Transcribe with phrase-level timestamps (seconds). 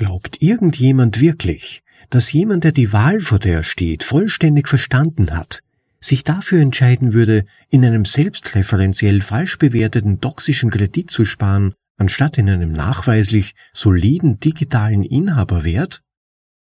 [0.00, 5.60] Glaubt irgendjemand wirklich, dass jemand, der die Wahl vor der steht, vollständig verstanden hat,
[6.00, 12.48] sich dafür entscheiden würde, in einem selbstreferenziell falsch bewerteten toxischen Kredit zu sparen, anstatt in
[12.48, 16.00] einem nachweislich soliden digitalen Inhaberwert?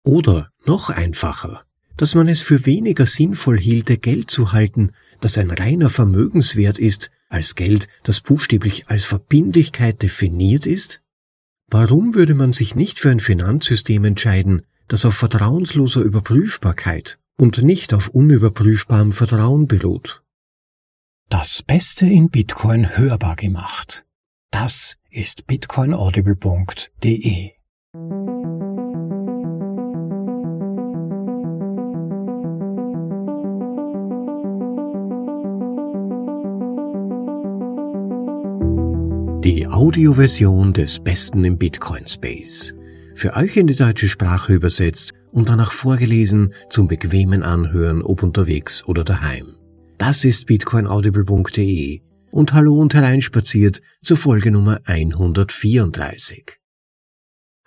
[0.05, 1.65] Oder noch einfacher,
[1.99, 7.11] dass man es für weniger sinnvoll hielte, Geld zu halten, das ein reiner Vermögenswert ist,
[7.29, 11.03] als Geld, das buchstäblich als Verbindlichkeit definiert ist?
[11.71, 17.93] Warum würde man sich nicht für ein Finanzsystem entscheiden, das auf vertrauensloser Überprüfbarkeit und nicht
[17.93, 20.23] auf unüberprüfbarem Vertrauen beruht?
[21.29, 24.07] Das Beste in Bitcoin hörbar gemacht.
[24.51, 27.51] Das ist bitcoinaudible.de.
[39.49, 42.75] Die Audioversion des Besten im Bitcoin Space.
[43.15, 48.85] Für euch in die deutsche Sprache übersetzt und danach vorgelesen zum bequemen Anhören, ob unterwegs
[48.85, 49.57] oder daheim.
[49.97, 56.59] Das ist bitcoinaudible.de und hallo und hereinspaziert zur Folge Nummer 134.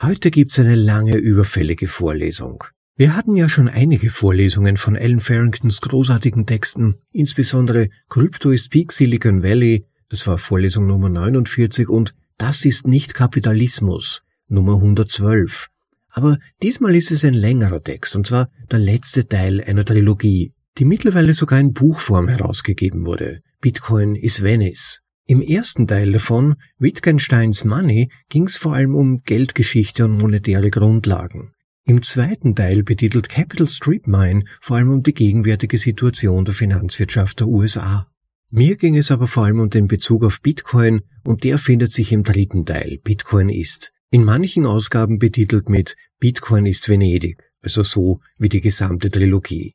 [0.03, 2.63] Heute gibt's eine lange überfällige Vorlesung.
[2.95, 8.91] Wir hatten ja schon einige Vorlesungen von Alan Farringtons großartigen Texten, insbesondere Crypto ist Peak
[8.91, 15.69] Silicon Valley, das war Vorlesung Nummer 49 und Das ist nicht Kapitalismus, Nummer 112.
[16.09, 20.85] Aber diesmal ist es ein längerer Text, und zwar der letzte Teil einer Trilogie, die
[20.85, 23.41] mittlerweile sogar in Buchform herausgegeben wurde.
[23.61, 24.99] Bitcoin is Venice.
[25.27, 31.53] Im ersten Teil davon, Wittgensteins Money, ging es vor allem um Geldgeschichte und monetäre Grundlagen.
[31.85, 37.39] Im zweiten Teil betitelt Capital Street Mine vor allem um die gegenwärtige Situation der Finanzwirtschaft
[37.39, 38.10] der USA.
[38.53, 42.11] Mir ging es aber vor allem um den Bezug auf Bitcoin und der findet sich
[42.11, 43.93] im dritten Teil, Bitcoin ist.
[44.11, 49.73] In manchen Ausgaben betitelt mit Bitcoin ist Venedig, also so wie die gesamte Trilogie.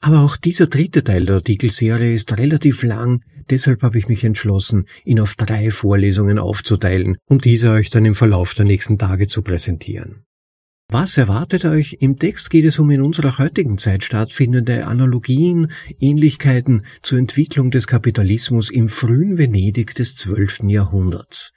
[0.00, 4.86] Aber auch dieser dritte Teil der Artikelserie ist relativ lang, deshalb habe ich mich entschlossen,
[5.06, 9.40] ihn auf drei Vorlesungen aufzuteilen und diese euch dann im Verlauf der nächsten Tage zu
[9.40, 10.26] präsentieren.
[10.90, 11.98] Was erwartet euch?
[12.00, 17.86] Im Text geht es um in unserer heutigen Zeit stattfindende Analogien, Ähnlichkeiten zur Entwicklung des
[17.86, 20.60] Kapitalismus im frühen Venedig des 12.
[20.62, 21.52] Jahrhunderts.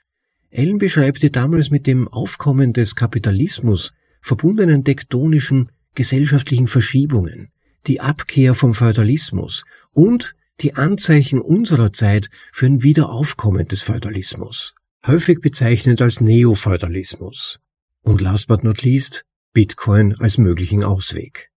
[0.50, 7.52] Ellen beschreibt die damals mit dem Aufkommen des Kapitalismus verbundenen tektonischen gesellschaftlichen Verschiebungen,
[7.86, 14.74] die Abkehr vom Feudalismus und die Anzeichen unserer Zeit für ein Wiederaufkommen des Feudalismus,
[15.06, 17.60] häufig bezeichnet als Neofeudalismus.
[18.02, 21.50] Und last but not least, Bitcoin als möglichen Ausweg.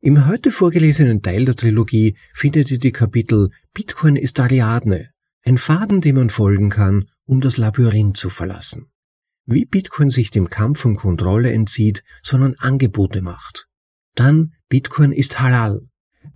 [0.00, 5.10] Im heute vorgelesenen Teil der Trilogie findet ihr die Kapitel Bitcoin ist Ariadne,
[5.44, 8.90] ein Faden, dem man folgen kann, um das Labyrinth zu verlassen.
[9.46, 13.66] Wie Bitcoin sich dem Kampf um Kontrolle entzieht, sondern Angebote macht.
[14.14, 15.88] Dann Bitcoin ist halal.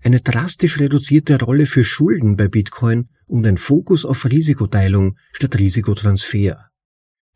[0.02, 6.70] Eine drastisch reduzierte Rolle für Schulden bei Bitcoin und ein Fokus auf Risikoteilung statt Risikotransfer.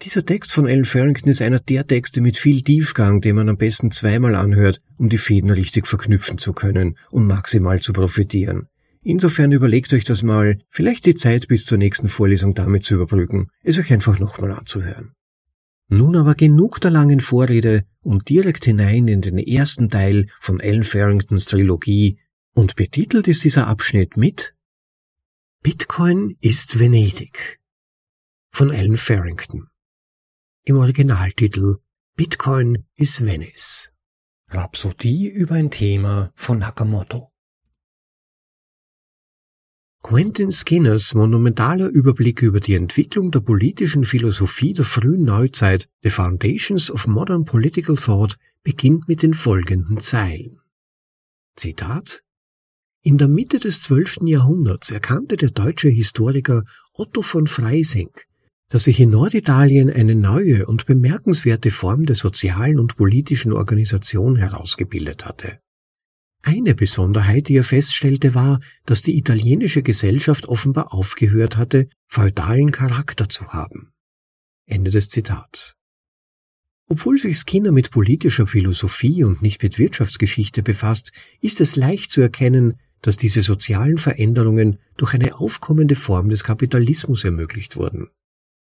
[0.04, 3.56] Dieser Text von Alan Farrington ist einer der Texte mit viel Tiefgang, den man am
[3.56, 8.66] besten zweimal anhört, um die Fäden richtig verknüpfen zu können und maximal zu profitieren.
[9.04, 13.48] Insofern überlegt euch das mal, vielleicht die Zeit bis zur nächsten Vorlesung damit zu überbrücken,
[13.62, 15.12] es euch einfach nochmal anzuhören.
[15.88, 20.84] Nun aber genug der langen Vorrede und direkt hinein in den ersten Teil von Alan
[20.84, 22.18] Farringtons Trilogie
[22.54, 24.54] und betitelt ist dieser Abschnitt mit
[25.62, 27.60] Bitcoin ist Venedig
[28.50, 29.68] von Alan Farrington.
[30.64, 31.78] Im Originaltitel
[32.14, 33.90] Bitcoin is Venice.
[34.48, 37.32] Rhapsodie über ein Thema von Nakamoto.
[40.04, 46.92] Quentin Skinners monumentaler Überblick über die Entwicklung der politischen Philosophie der frühen Neuzeit, The Foundations
[46.92, 50.60] of Modern Political Thought, beginnt mit den folgenden Zeilen.
[51.56, 52.22] Zitat
[53.02, 56.62] In der Mitte des zwölften Jahrhunderts erkannte der deutsche Historiker
[56.92, 58.12] Otto von Freising,
[58.72, 65.26] dass sich in Norditalien eine neue und bemerkenswerte Form der sozialen und politischen Organisation herausgebildet
[65.26, 65.58] hatte.
[66.42, 73.28] Eine Besonderheit, die er feststellte, war, dass die italienische Gesellschaft offenbar aufgehört hatte, feudalen Charakter
[73.28, 73.92] zu haben.
[74.64, 75.74] Ende des Zitats.
[76.88, 81.12] Obwohl sich Skinner mit politischer Philosophie und nicht mit Wirtschaftsgeschichte befasst,
[81.42, 87.22] ist es leicht zu erkennen, dass diese sozialen Veränderungen durch eine aufkommende Form des Kapitalismus
[87.22, 88.08] ermöglicht wurden.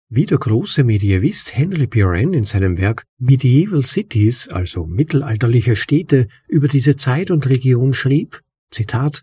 [0.09, 6.69] Wie der große Medievist Henry Buren in seinem Werk Medieval Cities, also mittelalterliche Städte, über
[6.69, 9.23] diese Zeit und Region schrieb, Zitat,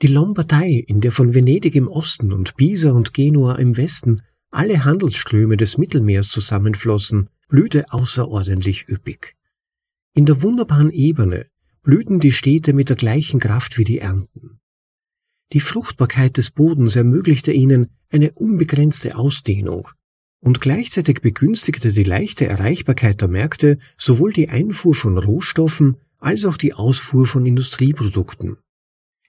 [0.00, 4.84] Die Lombardei, in der von Venedig im Osten und Pisa und Genua im Westen alle
[4.84, 9.34] Handelsströme des Mittelmeers zusammenflossen, blühte außerordentlich üppig.
[10.14, 11.46] In der wunderbaren Ebene
[11.82, 14.60] blühten die Städte mit der gleichen Kraft wie die Ernten.
[15.52, 19.88] Die Fruchtbarkeit des Bodens ermöglichte ihnen eine unbegrenzte Ausdehnung,
[20.40, 26.56] und gleichzeitig begünstigte die leichte Erreichbarkeit der Märkte sowohl die Einfuhr von Rohstoffen als auch
[26.56, 28.56] die Ausfuhr von Industrieprodukten.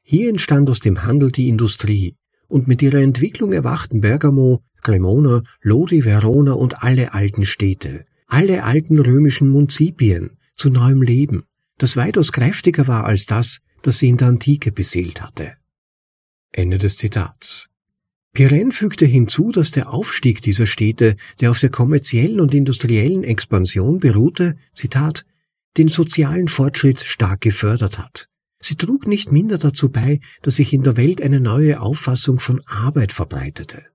[0.01, 2.15] Hier entstand aus dem Handel die Industrie,
[2.47, 8.99] und mit ihrer Entwicklung erwachten Bergamo, Cremona, Lodi, Verona und alle alten Städte, alle alten
[8.99, 11.45] römischen Munzipien zu neuem Leben,
[11.77, 15.53] das weitaus kräftiger war als das, das sie in der Antike beseelt hatte.
[16.51, 17.69] Ende des Zitats.
[18.33, 23.99] Pirenne fügte hinzu, dass der Aufstieg dieser Städte, der auf der kommerziellen und industriellen Expansion
[23.99, 25.23] beruhte, Zitat,
[25.77, 28.29] den sozialen Fortschritt stark gefördert hat.
[28.59, 32.61] Sie trug nicht minder dazu bei, dass sich in der Welt eine neue Auffassung von
[32.65, 33.85] Arbeit verbreitete.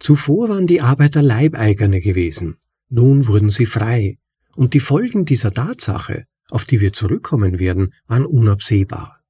[0.00, 2.56] Zuvor waren die Arbeiter Leibeigene gewesen,
[2.88, 4.18] nun wurden sie frei,
[4.56, 9.20] und die Folgen dieser Tatsache, auf die wir zurückkommen werden, waren unabsehbar.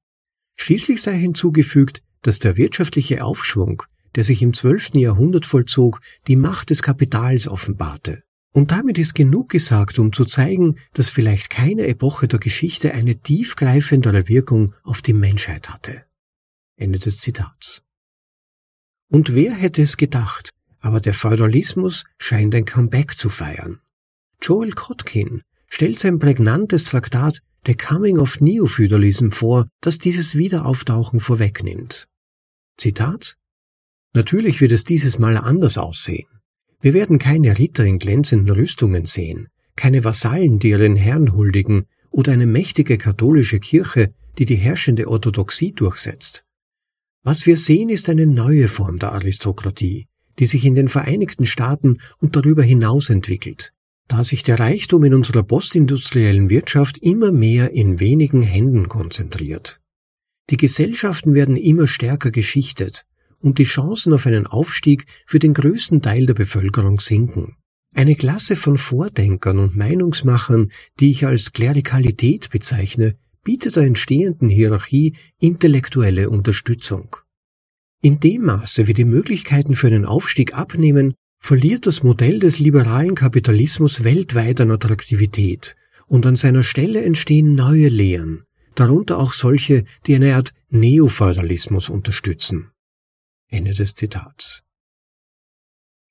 [0.54, 3.82] Schließlich sei hinzugefügt, dass der wirtschaftliche Aufschwung,
[4.16, 8.22] der sich im zwölften Jahrhundert vollzog, die Macht des Kapitals offenbarte.
[8.52, 13.16] Und damit ist genug gesagt, um zu zeigen, dass vielleicht keine Epoche der Geschichte eine
[13.16, 16.04] tiefgreifendere Wirkung auf die Menschheit hatte.
[16.76, 17.82] Ende des Zitats.
[19.08, 20.50] Und wer hätte es gedacht,
[20.80, 23.80] aber der Feudalismus scheint ein Comeback zu feiern.
[24.40, 32.06] Joel Kotkin stellt sein prägnantes Traktat The Coming of Neo-Feudalism vor, das dieses Wiederauftauchen vorwegnimmt.
[32.76, 33.36] Zitat
[34.14, 36.28] Natürlich wird es dieses Mal anders aussehen.
[36.80, 42.32] Wir werden keine Ritter in glänzenden Rüstungen sehen, keine Vasallen, die ihren Herrn huldigen, oder
[42.32, 46.44] eine mächtige katholische Kirche, die die herrschende Orthodoxie durchsetzt.
[47.24, 50.06] Was wir sehen, ist eine neue Form der Aristokratie,
[50.38, 53.72] die sich in den Vereinigten Staaten und darüber hinaus entwickelt,
[54.06, 59.80] da sich der Reichtum in unserer postindustriellen Wirtschaft immer mehr in wenigen Händen konzentriert.
[60.50, 63.06] Die Gesellschaften werden immer stärker geschichtet
[63.44, 67.56] und die Chancen auf einen Aufstieg für den größten Teil der Bevölkerung sinken.
[67.94, 75.14] Eine Klasse von Vordenkern und Meinungsmachern, die ich als Klerikalität bezeichne, bietet der entstehenden Hierarchie
[75.38, 77.16] intellektuelle Unterstützung.
[78.02, 83.14] In dem Maße, wie die Möglichkeiten für einen Aufstieg abnehmen, verliert das Modell des liberalen
[83.14, 85.76] Kapitalismus weltweit an Attraktivität
[86.06, 88.44] und an seiner Stelle entstehen neue Lehren,
[88.74, 92.70] darunter auch solche, die eine Art Neofeudalismus unterstützen.
[93.54, 94.62] Ende des Zitats.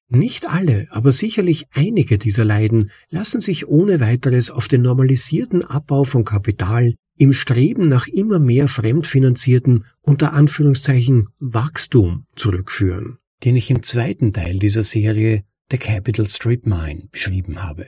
[0.10, 6.04] Nicht alle, aber sicherlich einige dieser Leiden lassen sich ohne weiteres auf den normalisierten Abbau
[6.04, 13.84] von Kapital im Streben nach immer mehr fremdfinanzierten unter Anführungszeichen Wachstum zurückführen, den ich im
[13.84, 17.88] zweiten Teil dieser Serie The Capital Strip Mine beschrieben habe.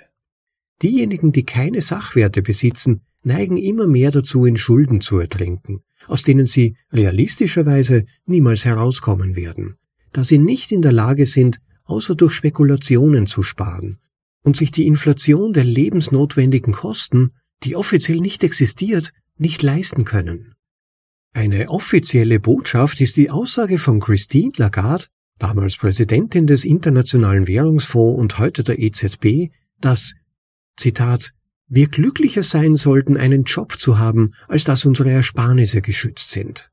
[0.82, 6.46] Diejenigen, die keine Sachwerte besitzen, neigen immer mehr dazu, in Schulden zu ertrinken, aus denen
[6.46, 9.76] sie realistischerweise niemals herauskommen werden,
[10.12, 14.00] da sie nicht in der Lage sind, außer durch Spekulationen zu sparen
[14.44, 17.32] und sich die Inflation der lebensnotwendigen Kosten,
[17.64, 20.54] die offiziell nicht existiert, nicht leisten können.
[21.34, 25.06] Eine offizielle Botschaft ist die Aussage von Christine Lagarde,
[25.38, 29.52] damals Präsidentin des Internationalen Währungsfonds und heute der EZB,
[29.82, 30.16] dass,
[30.78, 31.34] Zitat,
[31.68, 36.72] wir glücklicher sein sollten, einen Job zu haben, als dass unsere Ersparnisse geschützt sind.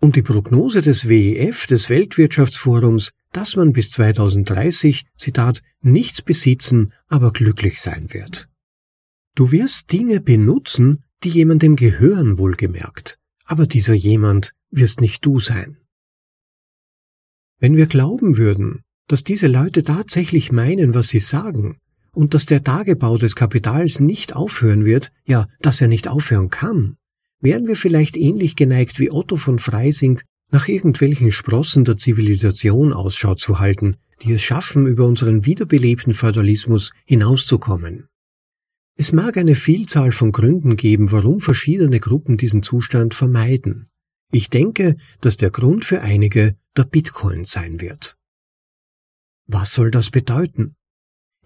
[0.00, 7.32] Und die Prognose des WEF, des Weltwirtschaftsforums, dass man bis 2030, Zitat, nichts besitzen, aber
[7.32, 8.48] glücklich sein wird.
[9.34, 15.78] Du wirst Dinge benutzen, die jemandem gehören, wohlgemerkt, aber dieser jemand wirst nicht du sein.
[17.58, 21.78] Wenn wir glauben würden, dass diese Leute tatsächlich meinen, was sie sagen,
[22.18, 26.96] und dass der Tagebau des Kapitals nicht aufhören wird, ja, dass er nicht aufhören kann,
[27.40, 30.20] wären wir vielleicht ähnlich geneigt wie Otto von Freising,
[30.50, 36.90] nach irgendwelchen Sprossen der Zivilisation Ausschau zu halten, die es schaffen, über unseren wiederbelebten Feudalismus
[37.04, 38.08] hinauszukommen.
[38.96, 43.86] Es mag eine Vielzahl von Gründen geben, warum verschiedene Gruppen diesen Zustand vermeiden.
[44.32, 48.16] Ich denke, dass der Grund für einige der Bitcoin sein wird.
[49.46, 50.74] Was soll das bedeuten?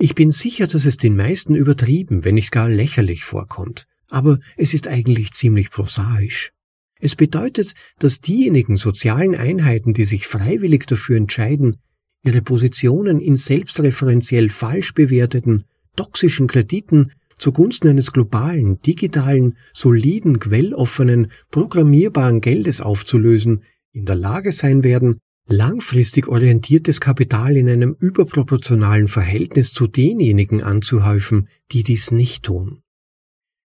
[0.02, 4.74] Ich bin sicher, dass es den meisten übertrieben, wenn nicht gar lächerlich vorkommt, aber es
[4.74, 6.50] ist eigentlich ziemlich prosaisch.
[6.98, 11.76] Es bedeutet, dass diejenigen sozialen Einheiten, die sich freiwillig dafür entscheiden,
[12.24, 22.40] ihre Positionen in selbstreferenziell falsch bewerteten, toxischen Krediten zugunsten eines globalen, digitalen, soliden, quelloffenen, programmierbaren
[22.40, 29.86] Geldes aufzulösen, in der Lage sein werden, langfristig orientiertes Kapital in einem überproportionalen Verhältnis zu
[29.86, 32.82] denjenigen anzuhäufen, die dies nicht tun.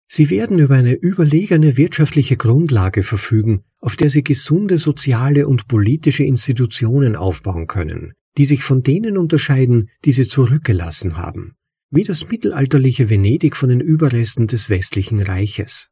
[0.10, 6.24] Sie werden über eine überlegene wirtschaftliche Grundlage verfügen, auf der sie gesunde soziale und politische
[6.24, 11.56] Institutionen aufbauen können, die sich von denen unterscheiden, die sie zurückgelassen haben,
[11.92, 15.90] wie das mittelalterliche Venedig von den Überresten des westlichen Reiches.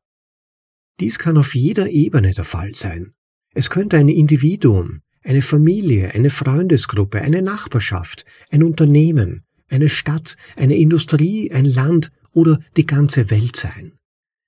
[1.02, 3.14] Dies kann auf jeder Ebene der Fall sein.
[3.54, 10.78] Es könnte ein Individuum, eine Familie, eine Freundesgruppe, eine Nachbarschaft, ein Unternehmen, eine Stadt, eine
[10.78, 13.94] Industrie, ein Land oder die ganze Welt sein.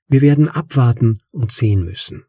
[0.07, 2.23] Wir werden abwarten und sehen müssen.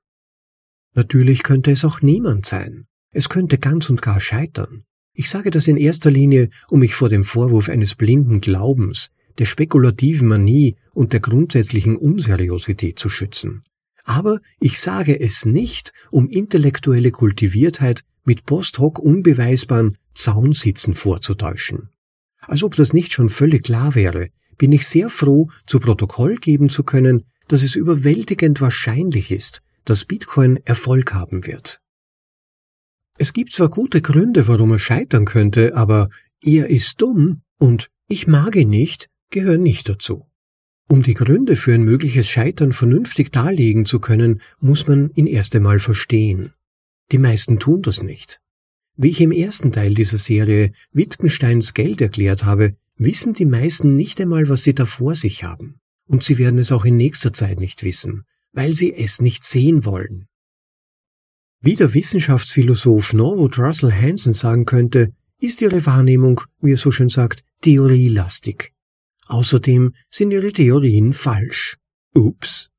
[0.94, 2.86] Natürlich könnte es auch niemand sein.
[3.12, 4.84] Es könnte ganz und gar scheitern.
[5.12, 9.44] Ich sage das in erster Linie, um mich vor dem Vorwurf eines blinden Glaubens, der
[9.44, 13.62] spekulativen Manie und der grundsätzlichen Unseriosität zu schützen.
[14.04, 21.88] Aber ich sage es nicht, um intellektuelle Kultiviertheit mit post hoc unbeweisbaren Zaunsitzen vorzutäuschen.
[22.42, 26.68] Als ob das nicht schon völlig klar wäre, bin ich sehr froh, zu Protokoll geben
[26.68, 31.80] zu können, dass es überwältigend wahrscheinlich ist, dass Bitcoin Erfolg haben wird.
[33.16, 36.10] Es gibt zwar gute Gründe, warum er scheitern könnte, aber
[36.42, 40.26] er ist dumm und ich mag ihn nicht, gehören nicht dazu.
[40.86, 45.56] Um die Gründe für ein mögliches Scheitern vernünftig darlegen zu können, muss man ihn erst
[45.56, 46.52] einmal verstehen.
[47.12, 48.40] Die meisten tun das nicht.
[48.96, 54.20] Wie ich im ersten Teil dieser Serie Wittgensteins Geld erklärt habe, wissen die meisten nicht
[54.20, 57.60] einmal, was sie da vor sich haben und sie werden es auch in nächster Zeit
[57.60, 60.26] nicht wissen, weil sie es nicht sehen wollen.
[61.60, 67.08] Wie der Wissenschaftsphilosoph Norwood Russell Hansen sagen könnte, ist ihre Wahrnehmung, wie er so schön
[67.08, 68.72] sagt, theorielastig.
[69.26, 71.76] Außerdem sind ihre Theorien falsch.
[72.14, 72.70] Ups.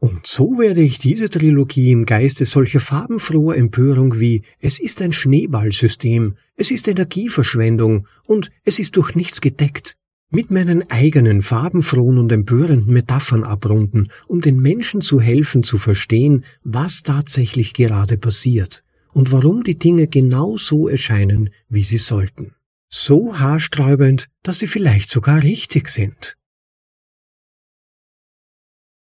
[0.00, 5.12] Und so werde ich diese Trilogie im Geiste solcher farbenfroher Empörung wie es ist ein
[5.12, 9.96] Schneeballsystem, es ist Energieverschwendung und es ist durch nichts gedeckt
[10.30, 16.44] mit meinen eigenen farbenfrohen und empörenden Metaphern abrunden, um den Menschen zu helfen zu verstehen,
[16.62, 22.54] was tatsächlich gerade passiert und warum die Dinge genau so erscheinen, wie sie sollten.
[22.88, 26.36] So haarsträubend, dass sie vielleicht sogar richtig sind.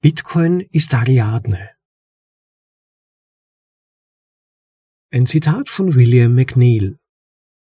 [0.05, 1.71] Bitcoin ist Ariadne.
[5.13, 6.97] Ein Zitat von William McNeil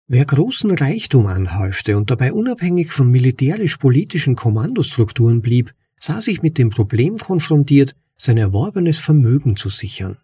[0.08, 6.68] Wer großen Reichtum anhäufte und dabei unabhängig von militärisch-politischen Kommandostrukturen blieb, sah sich mit dem
[6.68, 10.18] Problem konfrontiert, sein erworbenes Vermögen zu sichern.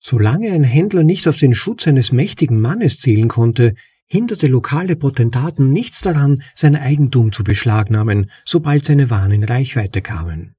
[0.00, 3.74] Solange ein Händler nicht auf den Schutz eines mächtigen Mannes zählen konnte,
[4.06, 10.56] hinderte lokale Potentaten nichts daran, sein Eigentum zu beschlagnahmen, sobald seine Waren in Reichweite kamen.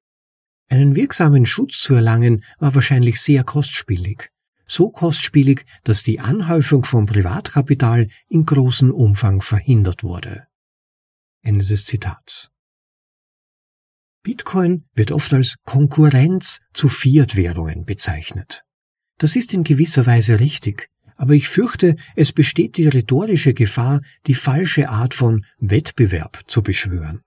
[0.70, 4.30] Einen wirksamen Schutz zu erlangen war wahrscheinlich sehr kostspielig
[4.68, 10.48] so kostspielig, dass die Anhäufung von Privatkapital in großem Umfang verhindert wurde.
[11.42, 12.52] Ende des Zitats.
[14.24, 18.64] Bitcoin wird oft als Konkurrenz zu Fiat-Währungen bezeichnet.
[19.18, 24.36] Das ist in gewisser Weise richtig, aber ich fürchte, es besteht die rhetorische Gefahr, die
[24.36, 27.22] falsche Art von Wettbewerb zu beschwören.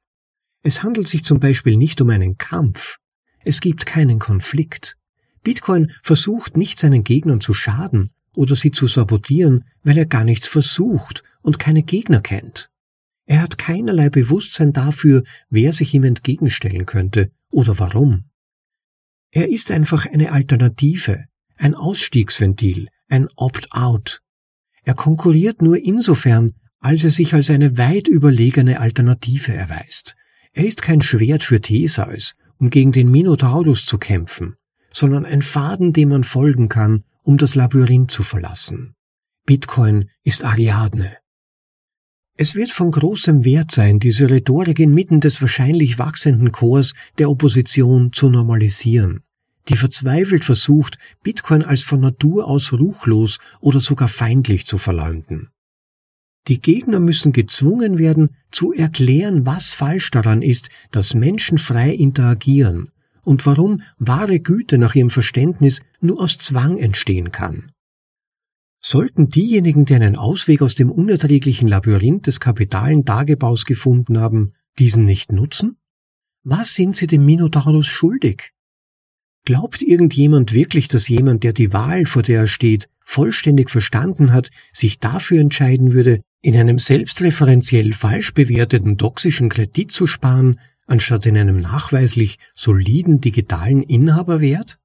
[0.62, 2.98] Es handelt sich zum Beispiel nicht um einen Kampf.
[3.44, 4.96] Es gibt keinen Konflikt.
[5.42, 10.46] Bitcoin versucht nicht seinen Gegnern zu schaden oder sie zu sabotieren, weil er gar nichts
[10.46, 12.70] versucht und keine Gegner kennt.
[13.26, 18.24] Er hat keinerlei Bewusstsein dafür, wer sich ihm entgegenstellen könnte oder warum.
[19.30, 24.22] Er ist einfach eine Alternative, ein Ausstiegsventil, ein Opt-out.
[24.82, 30.16] Er konkurriert nur insofern, als er sich als eine weit überlegene Alternative erweist.
[30.52, 34.54] Er ist kein Schwert für Theseus, um gegen den Minotaurus zu kämpfen
[34.92, 38.94] sondern ein Faden, dem man folgen kann, um das Labyrinth zu verlassen.
[39.46, 41.16] Bitcoin ist Ariadne.
[42.36, 48.12] Es wird von großem Wert sein, diese Rhetorik inmitten des wahrscheinlich wachsenden Chors der Opposition
[48.12, 49.22] zu normalisieren,
[49.68, 55.50] die verzweifelt versucht, Bitcoin als von Natur aus ruchlos oder sogar feindlich zu verleumden.
[56.48, 62.90] Die Gegner müssen gezwungen werden, zu erklären, was falsch daran ist, dass Menschen frei interagieren
[63.22, 67.70] und warum wahre Güte nach ihrem Verständnis nur aus Zwang entstehen kann.
[68.82, 75.04] Sollten diejenigen, die einen Ausweg aus dem unerträglichen Labyrinth des kapitalen Tagebaus gefunden haben, diesen
[75.04, 75.76] nicht nutzen?
[76.42, 78.52] Was sind sie dem Minotaurus schuldig?
[79.44, 84.50] Glaubt irgendjemand wirklich, dass jemand, der die Wahl, vor der er steht, vollständig verstanden hat,
[84.72, 91.36] sich dafür entscheiden würde, in einem selbstreferenziell falsch bewerteten toxischen Kredit zu sparen, anstatt in
[91.36, 94.78] einem nachweislich soliden digitalen Inhaberwert?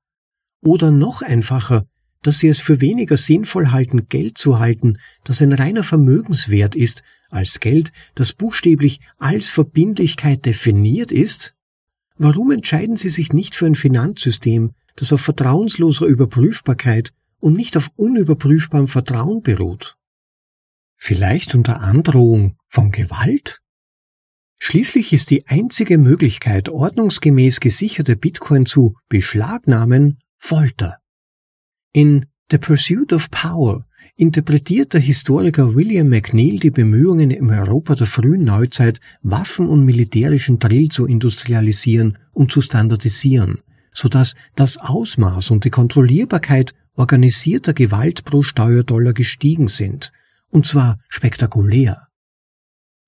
[0.62, 1.85] Oder noch einfacher,
[2.21, 7.03] dass sie es für weniger sinnvoll halten, Geld zu halten, das ein reiner Vermögenswert ist,
[7.29, 11.55] als Geld, das buchstäblich als Verbindlichkeit definiert ist?
[12.17, 17.91] Warum entscheiden Sie sich nicht für ein Finanzsystem, das auf vertrauensloser Überprüfbarkeit und nicht auf
[17.95, 19.97] unüberprüfbarem Vertrauen beruht?
[21.07, 23.62] Vielleicht unter Androhung von Gewalt?
[24.57, 30.97] Schließlich ist die einzige Möglichkeit, ordnungsgemäß gesicherte Bitcoin zu beschlagnahmen, Folter.
[31.93, 33.85] In The Pursuit of Power
[34.15, 40.57] interpretiert der Historiker William McNeill die Bemühungen im Europa der frühen Neuzeit, Waffen und militärischen
[40.57, 43.62] Drill zu industrialisieren und zu standardisieren,
[43.93, 50.12] so dass das Ausmaß und die Kontrollierbarkeit organisierter Gewalt pro Steuerdollar gestiegen sind,
[50.55, 52.07] und zwar spektakulär.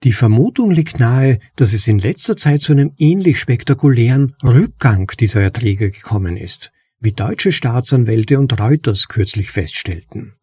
[0.03, 5.41] Die Vermutung liegt nahe, dass es in letzter Zeit zu einem ähnlich spektakulären Rückgang dieser
[5.41, 10.33] Erträge gekommen ist, wie deutsche Staatsanwälte und Reuters kürzlich feststellten.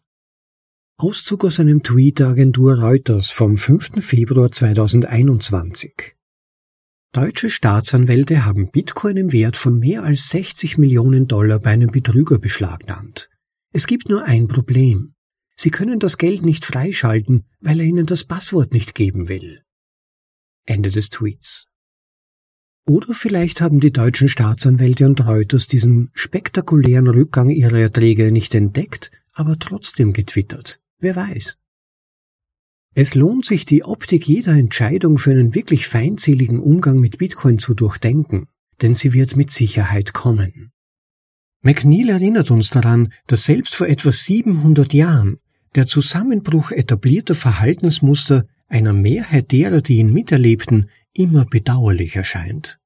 [0.97, 4.03] Auszug aus einem Tweet der Agentur Reuters vom 5.
[4.03, 6.17] Februar 2021.
[7.13, 12.39] Deutsche Staatsanwälte haben Bitcoin im Wert von mehr als 60 Millionen Dollar bei einem Betrüger
[12.39, 13.29] beschlagnahmt.
[13.73, 15.14] Es gibt nur ein Problem.
[15.57, 19.63] Sie können das Geld nicht freischalten, weil er ihnen das Passwort nicht geben will.
[20.67, 21.69] Ende des Tweets.
[22.87, 29.11] Oder vielleicht haben die deutschen Staatsanwälte und Reuters diesen spektakulären Rückgang ihrer Erträge nicht entdeckt,
[29.33, 30.81] aber trotzdem getwittert.
[30.99, 31.59] Wer weiß.
[32.95, 37.75] Es lohnt sich, die Optik jeder Entscheidung für einen wirklich feindseligen Umgang mit Bitcoin zu
[37.75, 38.49] durchdenken,
[38.83, 40.71] denn sie wird mit Sicherheit kommen.
[41.63, 45.39] McNeil erinnert uns daran, dass selbst vor etwa 700 Jahren
[45.75, 52.79] der Zusammenbruch etablierter Verhaltensmuster einer Mehrheit derer, die ihn miterlebten, immer bedauerlich erscheint.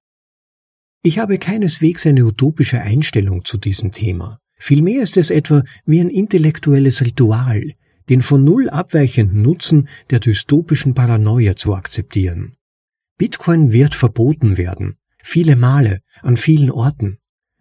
[1.03, 4.41] Ich habe keineswegs eine utopische Einstellung zu diesem Thema.
[4.57, 7.73] Vielmehr ist es etwa wie ein intellektuelles Ritual,
[8.09, 12.57] den von null abweichenden Nutzen der dystopischen Paranoia zu akzeptieren.
[13.19, 17.19] Bitcoin wird verboten werden, viele Male, an vielen Orten.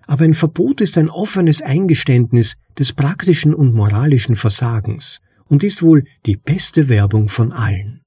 [0.07, 6.03] Aber ein Verbot ist ein offenes Eingeständnis des praktischen und moralischen Versagens und ist wohl
[6.25, 8.01] die beste Werbung von allen.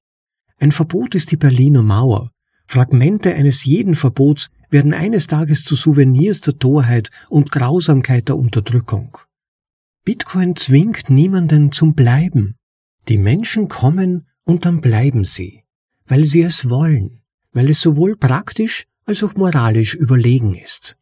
[0.59, 2.31] Ein Verbot ist die Berliner Mauer,
[2.71, 9.17] Fragmente eines jeden Verbots werden eines Tages zu Souvenirs der Torheit und Grausamkeit der Unterdrückung.
[10.05, 12.55] Bitcoin zwingt niemanden zum Bleiben.
[13.09, 15.63] Die Menschen kommen und dann bleiben sie,
[16.05, 17.19] weil sie es wollen,
[17.51, 20.97] weil es sowohl praktisch als auch moralisch überlegen ist.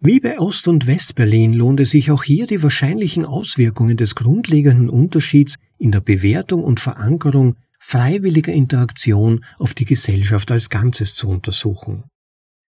[0.00, 4.90] Wie bei Ost- und Westberlin lohnt es sich auch hier die wahrscheinlichen Auswirkungen des grundlegenden
[4.90, 12.04] Unterschieds in der Bewertung und Verankerung freiwilliger Interaktion auf die Gesellschaft als Ganzes zu untersuchen.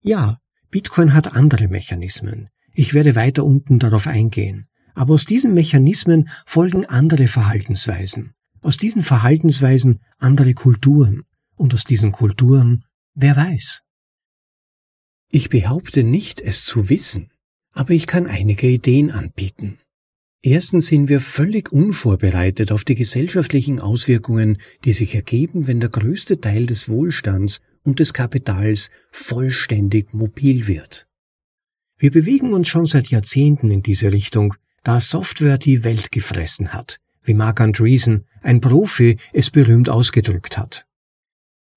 [0.02, 0.38] Ja,
[0.70, 2.48] Bitcoin hat andere Mechanismen.
[2.72, 4.66] Ich werde weiter unten darauf eingehen.
[4.94, 8.34] Aber aus diesen Mechanismen folgen andere Verhaltensweisen.
[8.62, 11.22] Aus diesen Verhaltensweisen andere Kulturen.
[11.56, 13.82] Und aus diesen Kulturen, wer weiß.
[15.32, 17.30] Ich behaupte nicht, es zu wissen,
[17.72, 19.78] aber ich kann einige Ideen anbieten.
[20.42, 26.40] Erstens sind wir völlig unvorbereitet auf die gesellschaftlichen Auswirkungen, die sich ergeben, wenn der größte
[26.40, 31.06] Teil des Wohlstands und des Kapitals vollständig mobil wird.
[31.96, 36.98] Wir bewegen uns schon seit Jahrzehnten in diese Richtung, da Software die Welt gefressen hat,
[37.22, 40.86] wie Mark Andreessen, ein Profi, es berühmt ausgedrückt hat.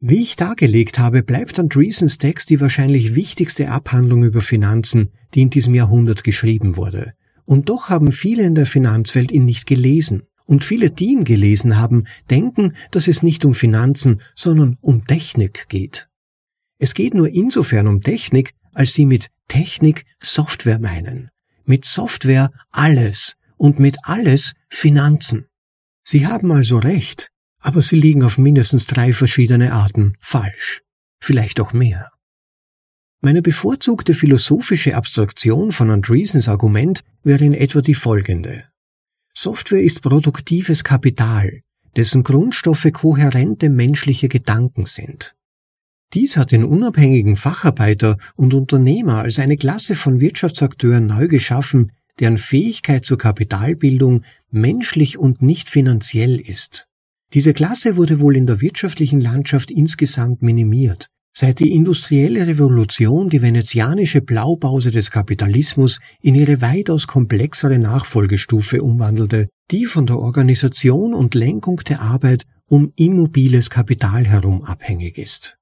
[0.05, 5.49] Wie ich dargelegt habe, bleibt Andreessens Text die wahrscheinlich wichtigste Abhandlung über Finanzen, die in
[5.49, 7.13] diesem Jahrhundert geschrieben wurde,
[7.45, 10.23] und doch haben viele in der Finanzwelt ihn nicht gelesen.
[10.45, 15.69] Und viele, die ihn gelesen haben, denken, dass es nicht um Finanzen, sondern um Technik
[15.69, 16.09] geht.
[16.79, 21.29] Es geht nur insofern um Technik, als sie mit Technik Software meinen.
[21.63, 25.45] Mit Software alles und mit alles Finanzen.
[26.03, 27.29] Sie haben also recht,
[27.63, 30.81] aber sie liegen auf mindestens drei verschiedene Arten falsch.
[31.19, 32.11] Vielleicht auch mehr.
[33.21, 38.65] Meine bevorzugte philosophische Abstraktion von Andreessens Argument wäre in etwa die folgende.
[39.33, 41.61] Software ist produktives Kapital,
[41.95, 45.35] dessen Grundstoffe kohärente menschliche Gedanken sind.
[46.13, 52.37] Dies hat den unabhängigen Facharbeiter und Unternehmer als eine Klasse von Wirtschaftsakteuren neu geschaffen, deren
[52.37, 56.87] Fähigkeit zur Kapitalbildung menschlich und nicht finanziell ist.
[57.33, 63.41] Diese Klasse wurde wohl in der wirtschaftlichen Landschaft insgesamt minimiert, Seit die industrielle Revolution die
[63.41, 71.33] venezianische Blaupause des Kapitalismus in ihre weitaus komplexere Nachfolgestufe umwandelte, die von der Organisation und
[71.33, 75.57] Lenkung der Arbeit um immobiles Kapital herum abhängig ist.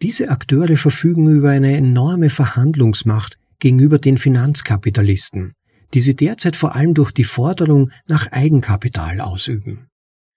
[0.00, 5.52] Diese Akteure verfügen über eine enorme Verhandlungsmacht gegenüber den Finanzkapitalisten,
[5.92, 9.88] die sie derzeit vor allem durch die Forderung nach Eigenkapital ausüben.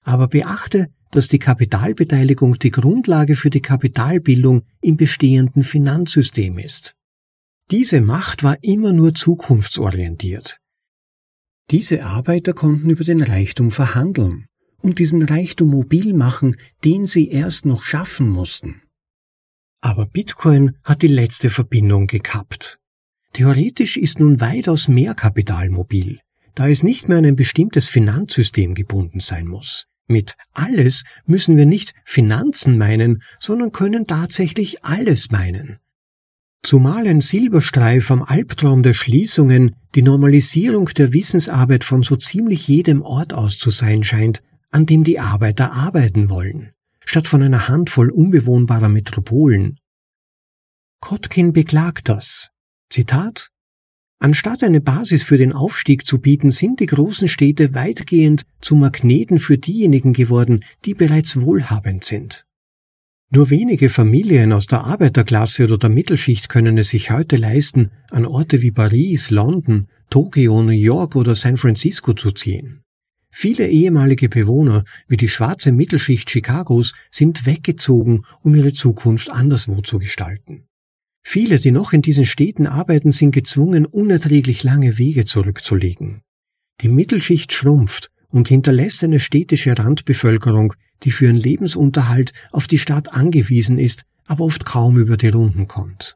[0.06, 6.96] Aber beachte, dass die Kapitalbeteiligung die Grundlage für die Kapitalbildung im bestehenden Finanzsystem ist.
[7.72, 10.60] Diese Macht war immer nur zukunftsorientiert.
[11.72, 14.46] Diese Arbeiter konnten über den Reichtum verhandeln
[14.82, 18.84] und diesen Reichtum mobil machen, den sie erst noch schaffen mussten.
[19.82, 22.80] Aber Bitcoin hat die letzte Verbindung gekappt.
[23.34, 26.20] Theoretisch ist nun weitaus mehr Kapital mobil,
[26.54, 29.88] da es nicht mehr an ein bestimmtes Finanzsystem gebunden sein muss.
[30.08, 35.80] Mit alles müssen wir nicht Finanzen meinen, sondern können tatsächlich alles meinen.
[36.64, 43.02] Zumal ein Silberstreif am Albtraum der Schließungen die Normalisierung der Wissensarbeit von so ziemlich jedem
[43.02, 44.42] Ort aus zu sein scheint,
[44.72, 49.80] an dem die Arbeiter arbeiten wollen statt von einer Handvoll unbewohnbarer Metropolen.
[51.00, 52.50] Kotkin beklagt das.
[52.90, 53.52] Zitat
[54.26, 59.38] Anstatt eine Basis für den Aufstieg zu bieten, sind die großen Städte weitgehend zu Magneten
[59.38, 62.48] für diejenigen geworden, die bereits wohlhabend sind.
[63.30, 68.26] Nur wenige Familien aus der Arbeiterklasse oder der Mittelschicht können es sich heute leisten, an
[68.26, 72.82] Orte wie Paris, London, Tokio, New York oder San Francisco zu ziehen.
[73.30, 80.00] Viele ehemalige Bewohner wie die schwarze Mittelschicht Chicagos sind weggezogen, um ihre Zukunft anderswo zu
[80.00, 80.66] gestalten.
[81.28, 86.22] Viele, die noch in diesen Städten arbeiten, sind gezwungen, unerträglich lange Wege zurückzulegen.
[86.82, 93.12] Die Mittelschicht schrumpft und hinterlässt eine städtische Randbevölkerung, die für ihren Lebensunterhalt auf die Stadt
[93.12, 96.16] angewiesen ist, aber oft kaum über die Runden kommt.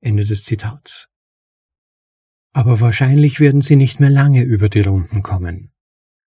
[0.00, 1.08] Ende des Zitats.
[2.54, 5.70] Aber wahrscheinlich werden sie nicht mehr lange über die Runden kommen.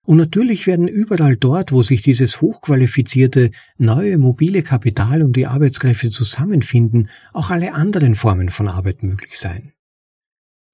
[0.06, 6.10] Und natürlich werden überall dort, wo sich dieses hochqualifizierte, neue mobile Kapital und die Arbeitskräfte
[6.10, 9.72] zusammenfinden, auch alle anderen Formen von Arbeit möglich sein.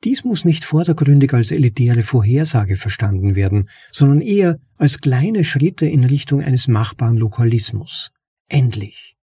[0.04, 6.06] Dies muss nicht vordergründig als elitäre Vorhersage verstanden werden, sondern eher als kleine Schritte in
[6.06, 8.12] Richtung eines machbaren Lokalismus.
[8.48, 9.18] Endlich.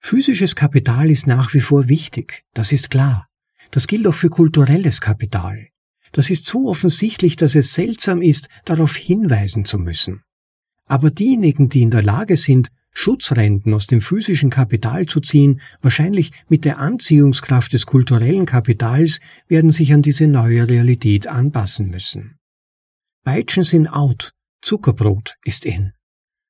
[0.00, 3.28] Physisches Kapital ist nach wie vor wichtig, das ist klar.
[3.70, 5.68] Das gilt auch für kulturelles Kapital.
[6.12, 10.22] Das ist so offensichtlich, dass es seltsam ist, darauf hinweisen zu müssen.
[10.86, 16.30] Aber diejenigen, die in der Lage sind, Schutzrenten aus dem physischen Kapital zu ziehen, wahrscheinlich
[16.48, 22.36] mit der Anziehungskraft des kulturellen Kapitals, werden sich an diese neue Realität anpassen müssen.
[23.24, 25.92] Peitschen sind out, Zuckerbrot ist in.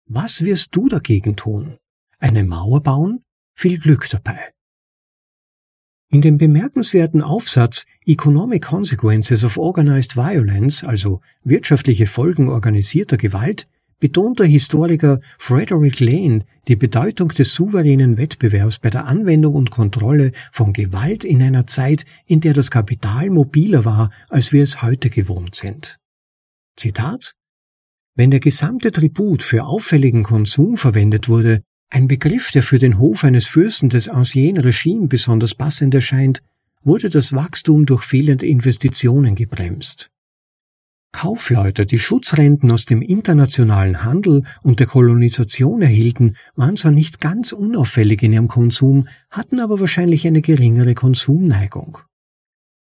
[0.06, 1.78] Was wirst du dagegen tun?
[2.18, 3.22] Eine Mauer bauen?
[3.54, 4.52] Viel Glück dabei.
[6.12, 13.66] In dem bemerkenswerten Aufsatz Economic Consequences of Organized Violence, also wirtschaftliche Folgen organisierter Gewalt,
[13.98, 20.32] betont der Historiker Frederick Lane die Bedeutung des souveränen Wettbewerbs bei der Anwendung und Kontrolle
[20.52, 25.08] von Gewalt in einer Zeit, in der das Kapital mobiler war, als wir es heute
[25.08, 25.96] gewohnt sind.
[26.76, 27.36] Zitat
[28.16, 33.22] Wenn der gesamte Tribut für auffälligen Konsum verwendet wurde, ein Begriff, der für den Hof
[33.22, 36.42] eines Fürsten des Ancien Regime besonders passend erscheint,
[36.82, 40.10] wurde das Wachstum durch fehlende Investitionen gebremst.
[41.12, 47.52] Kaufleute, die Schutzrenten aus dem internationalen Handel und der Kolonisation erhielten, waren zwar nicht ganz
[47.52, 51.98] unauffällig in ihrem Konsum, hatten aber wahrscheinlich eine geringere Konsumneigung.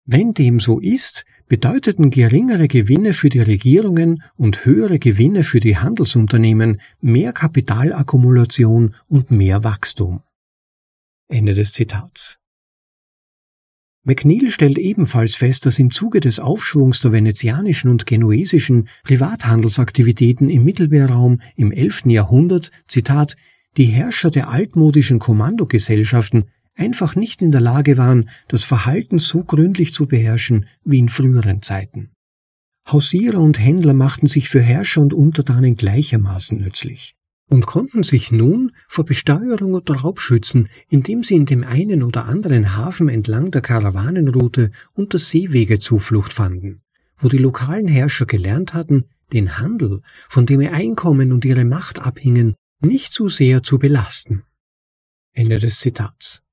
[0.05, 5.77] Wenn dem so ist, bedeuteten geringere Gewinne für die Regierungen und höhere Gewinne für die
[5.77, 10.21] Handelsunternehmen mehr Kapitalakkumulation und mehr Wachstum.
[11.27, 12.39] Ende des Zitats.
[14.03, 20.63] McNeil stellt ebenfalls fest, dass im Zuge des Aufschwungs der venezianischen und genuesischen Privathandelsaktivitäten im
[20.63, 22.05] Mittelmeerraum im 11.
[22.05, 23.35] Jahrhundert, Zitat,
[23.77, 29.93] die Herrscher der altmodischen Kommandogesellschaften einfach nicht in der Lage waren, das Verhalten so gründlich
[29.93, 32.11] zu beherrschen wie in früheren Zeiten.
[32.91, 37.15] Hausierer und Händler machten sich für Herrscher und Untertanen gleichermaßen nützlich
[37.47, 42.25] und konnten sich nun vor Besteuerung oder Raub schützen, indem sie in dem einen oder
[42.25, 46.81] anderen Hafen entlang der Karawanenroute unter Seewege Zuflucht fanden,
[47.17, 51.99] wo die lokalen Herrscher gelernt hatten, den Handel, von dem ihr Einkommen und ihre Macht
[51.99, 54.43] abhingen, nicht zu sehr zu belasten.
[55.33, 56.44] Ende des Zitats.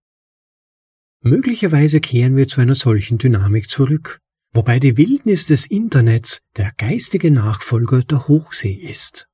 [1.22, 4.18] Möglicherweise kehren wir zu einer solchen Dynamik zurück,
[4.52, 9.28] wobei die Wildnis des Internets der geistige Nachfolger der Hochsee ist.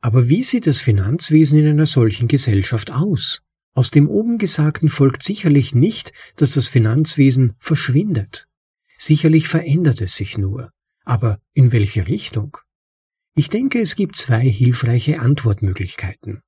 [0.00, 3.42] Aber wie sieht das Finanzwesen in einer solchen Gesellschaft aus?
[3.74, 8.46] Aus dem oben Gesagten folgt sicherlich nicht, dass das Finanzwesen verschwindet.
[8.96, 10.70] Sicherlich verändert es sich nur.
[11.04, 12.56] Aber in welche Richtung?
[13.34, 16.40] Ich denke, es gibt zwei hilfreiche Antwortmöglichkeiten.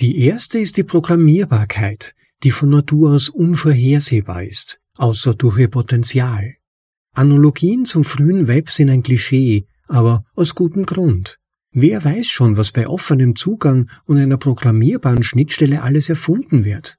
[0.00, 6.56] Die erste ist die Programmierbarkeit, die von Natur aus unvorhersehbar ist, außer durch ihr Potenzial.
[7.14, 11.38] Analogien zum frühen Web sind ein Klischee, aber aus gutem Grund.
[11.72, 16.98] Wer weiß schon, was bei offenem Zugang und einer programmierbaren Schnittstelle alles erfunden wird?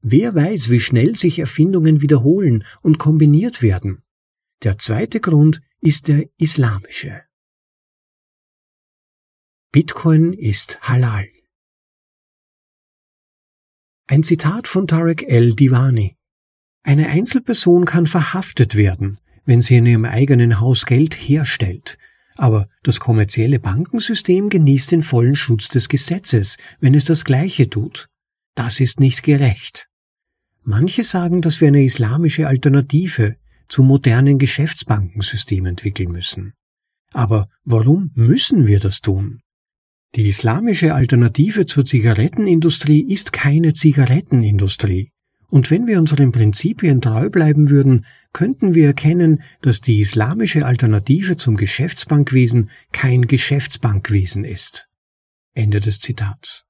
[0.00, 4.02] Wer weiß, wie schnell sich Erfindungen wiederholen und kombiniert werden?
[4.62, 7.22] Der zweite Grund ist der islamische.
[9.72, 11.28] Bitcoin ist halal.
[14.12, 16.18] Ein Zitat von Tarek El Divani.
[16.82, 21.96] Eine Einzelperson kann verhaftet werden, wenn sie in ihrem eigenen Haus Geld herstellt,
[22.36, 28.10] aber das kommerzielle Bankensystem genießt den vollen Schutz des Gesetzes, wenn es das Gleiche tut.
[28.54, 29.88] Das ist nicht gerecht.
[30.62, 36.52] Manche sagen, dass wir eine islamische Alternative zum modernen Geschäftsbankensystem entwickeln müssen.
[37.14, 39.40] Aber warum müssen wir das tun?
[40.14, 45.10] Die islamische Alternative zur Zigarettenindustrie ist keine Zigarettenindustrie.
[45.48, 51.36] Und wenn wir unseren Prinzipien treu bleiben würden, könnten wir erkennen, dass die islamische Alternative
[51.36, 54.88] zum Geschäftsbankwesen kein Geschäftsbankwesen ist.
[55.54, 56.64] Ende des Zitats.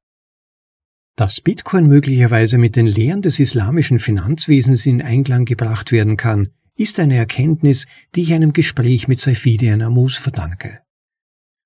[1.17, 7.01] Dass Bitcoin möglicherweise mit den Lehren des islamischen Finanzwesens in Einklang gebracht werden kann, ist
[7.01, 10.82] eine Erkenntnis, die ich einem Gespräch mit Saifidian Amus verdanke.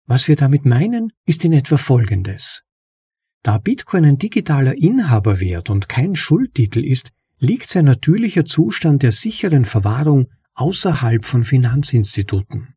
[0.06, 2.62] Was wir damit meinen, ist in etwa Folgendes.
[3.42, 9.64] Da Bitcoin ein digitaler Inhaberwert und kein Schuldtitel ist, liegt sein natürlicher Zustand der sicheren
[9.64, 12.74] Verwahrung außerhalb von Finanzinstituten.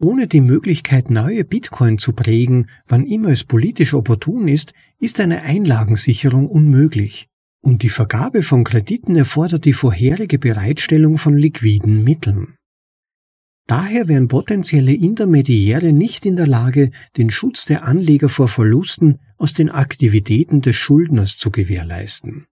[0.00, 5.42] Ohne die Möglichkeit, neue Bitcoin zu prägen, wann immer es politisch opportun ist, ist eine
[5.42, 7.28] Einlagensicherung unmöglich,
[7.60, 12.56] und die Vergabe von Krediten erfordert die vorherige Bereitstellung von liquiden Mitteln.
[13.66, 19.54] Daher wären potenzielle Intermediäre nicht in der Lage, den Schutz der Anleger vor Verlusten aus
[19.54, 22.46] den Aktivitäten des Schuldners zu gewährleisten.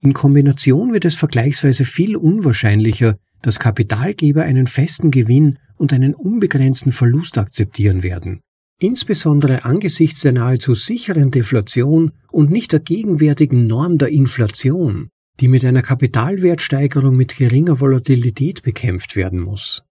[0.00, 6.90] In Kombination wird es vergleichsweise viel unwahrscheinlicher, dass Kapitalgeber einen festen Gewinn und einen unbegrenzten
[6.90, 8.40] Verlust akzeptieren werden,
[8.80, 15.64] insbesondere angesichts der nahezu sicheren Deflation und nicht der gegenwärtigen Norm der Inflation, die mit
[15.64, 19.84] einer Kapitalwertsteigerung mit geringer Volatilität bekämpft werden muss.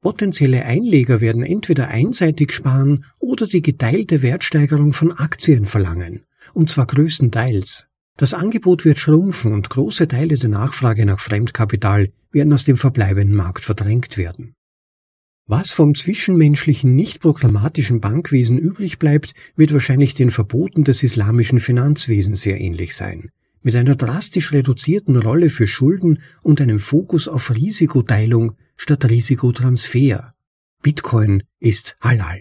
[0.00, 6.86] Potenzielle Einleger werden entweder einseitig sparen oder die geteilte Wertsteigerung von Aktien verlangen, und zwar
[6.86, 7.86] größtenteils.
[8.16, 13.36] Das Angebot wird schrumpfen und große Teile der Nachfrage nach Fremdkapital werden aus dem verbleibenden
[13.36, 14.54] Markt verdrängt werden.
[15.46, 22.42] Was vom zwischenmenschlichen nicht programmatischen Bankwesen übrig bleibt, wird wahrscheinlich den Verboten des islamischen Finanzwesens
[22.42, 23.30] sehr ähnlich sein,
[23.62, 30.34] mit einer drastisch reduzierten Rolle für Schulden und einem Fokus auf Risikoteilung statt Risikotransfer.
[30.82, 32.40] Bitcoin ist halal.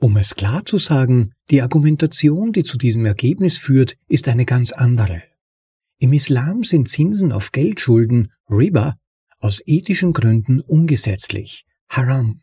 [0.00, 4.72] Um es klar zu sagen, die Argumentation, die zu diesem Ergebnis führt, ist eine ganz
[4.72, 5.22] andere.
[5.98, 8.96] Im Islam sind Zinsen auf Geldschulden, Riba,
[9.40, 12.42] aus ethischen Gründen ungesetzlich, Haram,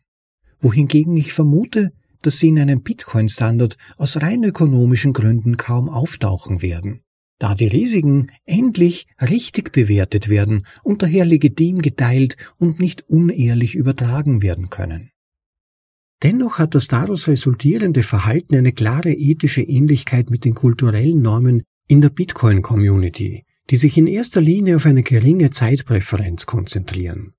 [0.60, 7.02] wohingegen ich vermute, dass sie in einem Bitcoin-Standard aus rein ökonomischen Gründen kaum auftauchen werden,
[7.38, 14.42] da die Risiken endlich richtig bewertet werden und daher legitim geteilt und nicht unehrlich übertragen
[14.42, 15.10] werden können.
[16.22, 22.00] Dennoch hat das daraus resultierende Verhalten eine klare ethische Ähnlichkeit mit den kulturellen Normen in
[22.00, 27.34] der Bitcoin-Community, die sich in erster Linie auf eine geringe Zeitpräferenz konzentrieren.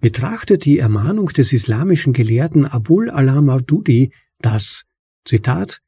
[0.00, 4.84] Betrachtet die Ermahnung des islamischen Gelehrten Abul Alam Abdudi, dass,
[5.24, 5.80] Zitat,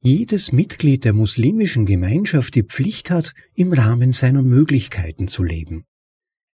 [0.00, 5.84] jedes Mitglied der muslimischen Gemeinschaft die Pflicht hat, im Rahmen seiner Möglichkeiten zu leben.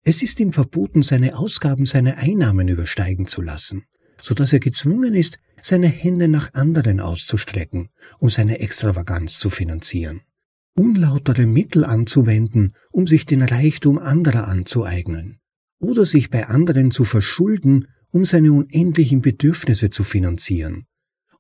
[0.03, 3.85] Es ist ihm verboten, seine Ausgaben seine Einnahmen übersteigen zu lassen
[4.21, 10.23] so dass er gezwungen ist, seine Hände nach anderen auszustrecken, um seine Extravaganz zu finanzieren,
[10.75, 15.39] unlautere Mittel anzuwenden, um sich den Reichtum anderer anzueignen,
[15.79, 20.87] oder sich bei anderen zu verschulden, um seine unendlichen Bedürfnisse zu finanzieren,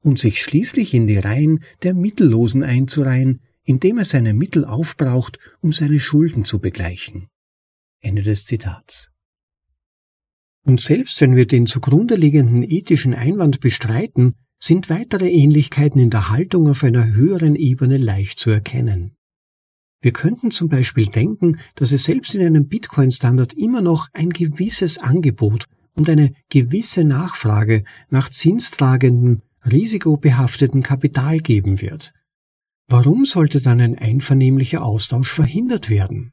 [0.00, 5.72] und sich schließlich in die Reihen der Mittellosen einzureihen, indem er seine Mittel aufbraucht, um
[5.72, 7.28] seine Schulden zu begleichen.
[8.00, 9.10] Ende des Zitats.
[10.64, 16.30] Und selbst wenn wir den zugrunde liegenden ethischen Einwand bestreiten, sind weitere Ähnlichkeiten in der
[16.30, 19.16] Haltung auf einer höheren Ebene leicht zu erkennen.
[20.00, 24.98] Wir könnten zum Beispiel denken, dass es selbst in einem Bitcoin-Standard immer noch ein gewisses
[24.98, 32.12] Angebot und eine gewisse Nachfrage nach zinstragendem, risikobehafteten Kapital geben wird.
[32.88, 36.32] Warum sollte dann ein einvernehmlicher Austausch verhindert werden?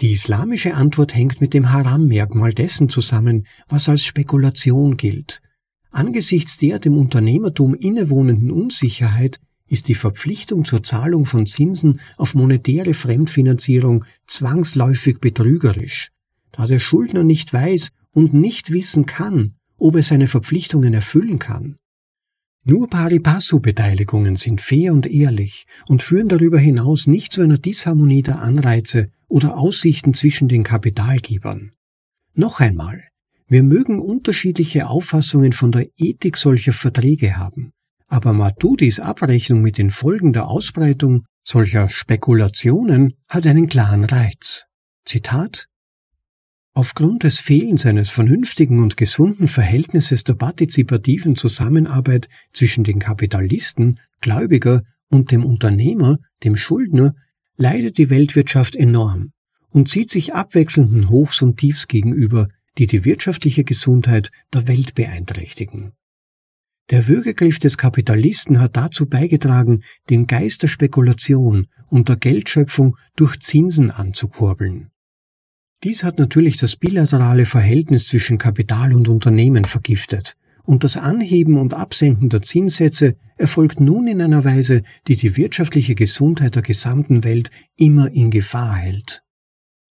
[0.00, 5.40] Die islamische Antwort hängt mit dem Haram-Merkmal dessen zusammen, was als Spekulation gilt.
[5.90, 12.94] Angesichts der dem Unternehmertum innewohnenden Unsicherheit ist die Verpflichtung zur Zahlung von Zinsen auf monetäre
[12.94, 16.10] Fremdfinanzierung zwangsläufig betrügerisch,
[16.52, 21.76] da der Schuldner nicht weiß, und nicht wissen kann, ob er seine Verpflichtungen erfüllen kann.
[22.64, 27.58] Nur pari passu Beteiligungen sind fair und ehrlich und führen darüber hinaus nicht zu einer
[27.58, 31.72] Disharmonie der Anreize oder Aussichten zwischen den Kapitalgebern.
[32.34, 33.02] Noch einmal,
[33.48, 37.72] wir mögen unterschiedliche Auffassungen von der Ethik solcher Verträge haben,
[38.06, 44.66] aber Matudis Abrechnung mit den Folgen der Ausbreitung solcher Spekulationen hat einen klaren Reiz.
[45.04, 45.66] Zitat
[46.74, 54.82] Aufgrund des Fehlens eines vernünftigen und gesunden Verhältnisses der partizipativen Zusammenarbeit zwischen den Kapitalisten, Gläubiger
[55.10, 57.14] und dem Unternehmer, dem Schuldner,
[57.58, 59.32] leidet die Weltwirtschaft enorm
[59.68, 65.92] und zieht sich abwechselnden Hochs und Tiefs gegenüber, die die wirtschaftliche Gesundheit der Welt beeinträchtigen.
[66.90, 73.38] Der Würgegriff des Kapitalisten hat dazu beigetragen, den Geist der Spekulation und der Geldschöpfung durch
[73.40, 74.91] Zinsen anzukurbeln.
[75.84, 81.74] Dies hat natürlich das bilaterale Verhältnis zwischen Kapital und Unternehmen vergiftet, und das Anheben und
[81.74, 87.50] Absenken der Zinssätze erfolgt nun in einer Weise, die die wirtschaftliche Gesundheit der gesamten Welt
[87.76, 89.24] immer in Gefahr hält.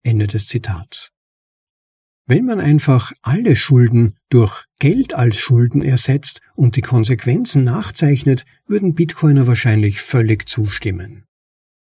[0.04, 1.12] Ende des Zitats.
[2.28, 8.94] Wenn man einfach alle Schulden durch Geld als Schulden ersetzt und die Konsequenzen nachzeichnet, würden
[8.94, 11.26] Bitcoiner wahrscheinlich völlig zustimmen.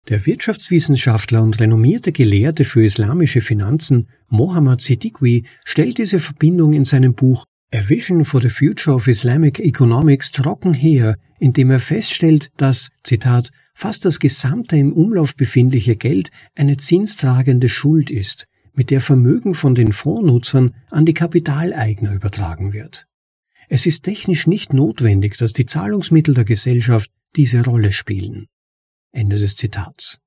[0.08, 7.14] Der Wirtschaftswissenschaftler und renommierte Gelehrte für islamische Finanzen Mohammad Siddiqui stellt diese Verbindung in seinem
[7.14, 12.90] Buch A Vision for the Future of Islamic Economics trocken her, indem er feststellt, dass,
[13.02, 19.54] Zitat, fast das gesamte im Umlauf befindliche Geld eine zinstragende Schuld ist, mit der Vermögen
[19.54, 23.08] von den Fondsnutzern an die Kapitaleigner übertragen wird.
[23.68, 28.46] Es ist technisch nicht notwendig, dass die Zahlungsmittel der Gesellschaft diese Rolle spielen.
[29.12, 30.18] Ende des Zitats.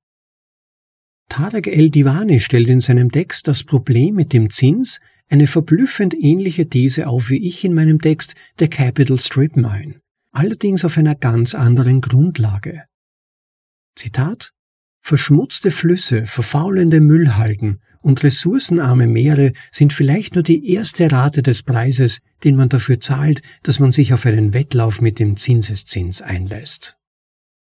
[1.29, 7.07] Tarek El-Divani stellt in seinem Text das Problem mit dem Zins eine verblüffend ähnliche These
[7.07, 12.01] auf wie ich in meinem Text The Capital Strip Mine, allerdings auf einer ganz anderen
[12.01, 12.85] Grundlage.
[13.95, 14.51] Zitat
[15.01, 22.19] Verschmutzte Flüsse, verfaulende Müllhalden und ressourcenarme Meere sind vielleicht nur die erste Rate des Preises,
[22.43, 26.98] den man dafür zahlt, dass man sich auf einen Wettlauf mit dem Zinseszins einlässt.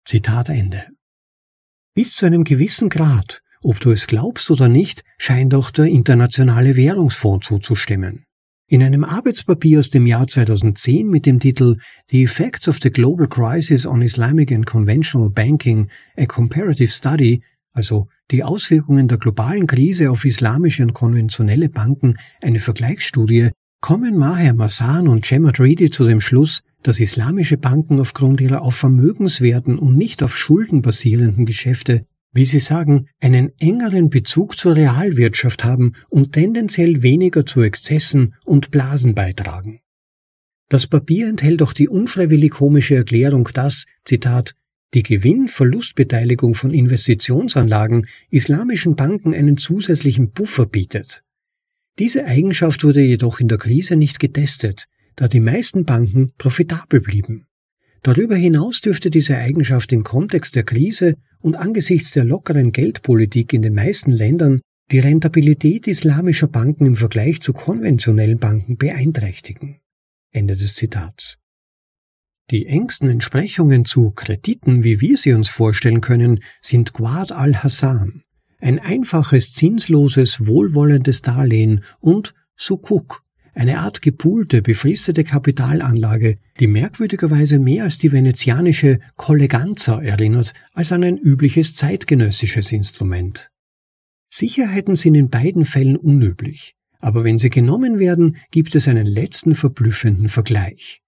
[0.10, 0.88] Zitat Ende.
[1.94, 6.76] Bis zu einem gewissen Grad, ob du es glaubst oder nicht, scheint auch der Internationale
[6.76, 8.26] Währungsfonds zuzustimmen.
[8.68, 11.78] In einem Arbeitspapier aus dem Jahr 2010 mit dem Titel
[12.10, 17.44] The Effects of the Global Crisis on Islamic and Conventional Banking, a Comparative Study,
[17.74, 24.56] also die Auswirkungen der globalen Krise auf islamische und konventionelle Banken, eine Vergleichsstudie, kommen Maher
[24.56, 29.98] Masan und Cem Reedy zu dem Schluss, dass islamische Banken aufgrund ihrer auf Vermögenswerten und
[29.98, 36.34] nicht auf Schulden basierenden Geschäfte, wie sie sagen, einen engeren Bezug zur Realwirtschaft haben und
[36.34, 39.82] tendenziell weniger zu Exzessen und Blasen beitragen.
[40.70, 44.54] Das Papier enthält auch die unfreiwillig komische Erklärung, dass, Zitat,
[44.94, 51.24] die Gewinn-Verlustbeteiligung von Investitionsanlagen islamischen Banken einen zusätzlichen Buffer bietet.
[51.98, 54.86] Diese Eigenschaft wurde jedoch in der Krise nicht getestet,
[55.20, 57.46] da die meisten Banken profitabel blieben.
[58.04, 63.62] Darüber hinaus dürfte diese Eigenschaft im Kontext der Krise und angesichts der lockeren Geldpolitik in
[63.62, 69.82] den meisten Ländern die Rentabilität islamischer Banken im Vergleich zu konventionellen Banken beeinträchtigen.
[70.32, 71.38] Ende des Zitats.
[72.50, 78.24] Die engsten Entsprechungen zu Krediten, wie wir sie uns vorstellen können, sind Quad al-Hassan,
[78.60, 83.22] ein einfaches, zinsloses, wohlwollendes Darlehen und Sukuk,
[83.60, 91.04] eine Art gepoolte, befristete Kapitalanlage, die merkwürdigerweise mehr als die venezianische Colleganza erinnert als an
[91.04, 93.50] ein übliches zeitgenössisches Instrument.
[94.30, 99.56] Sicherheiten sind in beiden Fällen unüblich, aber wenn sie genommen werden, gibt es einen letzten
[99.56, 101.02] verblüffenden Vergleich.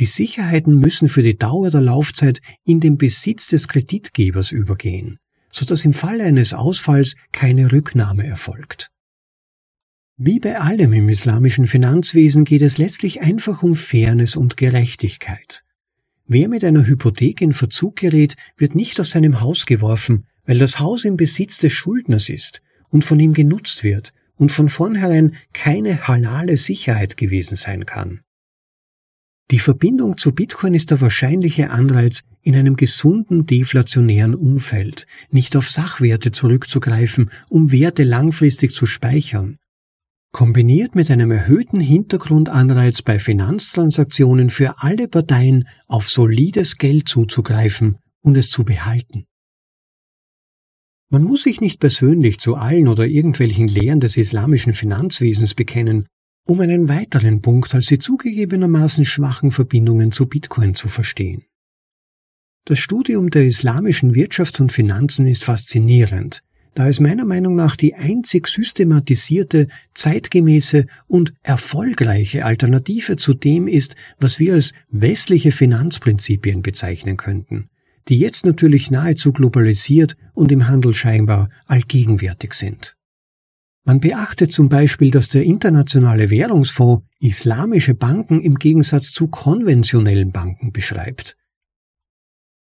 [0.00, 5.64] Die Sicherheiten müssen für die Dauer der Laufzeit in den Besitz des Kreditgebers übergehen, so
[5.64, 8.90] dass im Falle eines Ausfalls keine Rücknahme erfolgt.
[10.16, 15.64] Wie bei allem im islamischen Finanzwesen geht es letztlich einfach um Fairness und Gerechtigkeit.
[16.28, 20.78] Wer mit einer Hypothek in Verzug gerät, wird nicht aus seinem Haus geworfen, weil das
[20.78, 26.06] Haus im Besitz des Schuldners ist und von ihm genutzt wird und von vornherein keine
[26.06, 28.20] halale Sicherheit gewesen sein kann.
[29.50, 35.68] Die Verbindung zu Bitcoin ist der wahrscheinliche Anreiz, in einem gesunden deflationären Umfeld nicht auf
[35.68, 39.58] Sachwerte zurückzugreifen, um Werte langfristig zu speichern,
[40.34, 48.36] kombiniert mit einem erhöhten Hintergrundanreiz bei Finanztransaktionen für alle Parteien auf solides Geld zuzugreifen und
[48.36, 49.26] es zu behalten.
[51.08, 56.08] Man muss sich nicht persönlich zu allen oder irgendwelchen Lehren des islamischen Finanzwesens bekennen,
[56.44, 61.44] um einen weiteren Punkt als die zugegebenermaßen schwachen Verbindungen zu Bitcoin zu verstehen.
[62.64, 66.42] Das Studium der islamischen Wirtschaft und Finanzen ist faszinierend,
[66.74, 73.96] da es meiner Meinung nach die einzig systematisierte, zeitgemäße und erfolgreiche Alternative zu dem ist,
[74.18, 77.68] was wir als westliche Finanzprinzipien bezeichnen könnten,
[78.08, 82.96] die jetzt natürlich nahezu globalisiert und im Handel scheinbar allgegenwärtig sind.
[83.86, 90.72] Man beachtet zum Beispiel, dass der Internationale Währungsfonds islamische Banken im Gegensatz zu konventionellen Banken
[90.72, 91.36] beschreibt.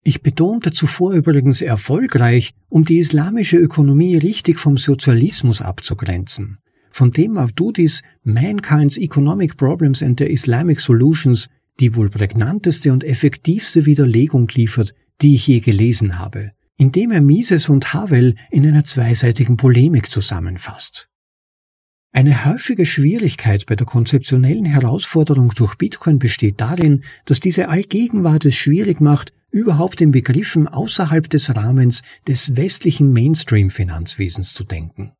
[0.03, 6.57] Ich betonte zuvor übrigens erfolgreich, um die islamische Ökonomie richtig vom Sozialismus abzugrenzen,
[6.91, 11.49] von dem Avdudis Mankind's Economic Problems and the Islamic Solutions
[11.79, 17.69] die wohl prägnanteste und effektivste Widerlegung liefert, die ich je gelesen habe, indem er Mises
[17.69, 21.09] und Havel in einer zweiseitigen Polemik zusammenfasst.
[22.11, 28.55] Eine häufige Schwierigkeit bei der konzeptionellen Herausforderung durch Bitcoin besteht darin, dass diese Allgegenwart es
[28.55, 35.13] schwierig macht, überhaupt in Begriffen außerhalb des Rahmens des westlichen Mainstream-Finanzwesens zu denken.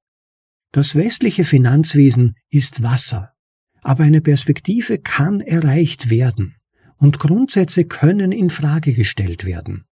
[0.71, 3.33] Das westliche Finanzwesen ist Wasser,
[3.81, 6.55] aber eine Perspektive kann erreicht werden
[6.97, 9.85] und Grundsätze können in Frage gestellt werden.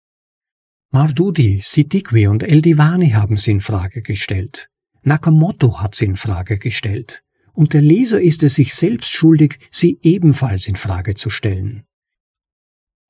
[0.92, 4.70] Mavdudi, Siddiqui und Eldivani haben sie in Frage gestellt.
[5.04, 7.24] Nakamoto hat sie in Frage gestellt.
[7.52, 11.84] Und der Leser ist es sich selbst schuldig, sie ebenfalls in Frage zu stellen.